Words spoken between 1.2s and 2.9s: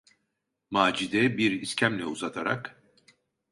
bir iskemle uzatarak: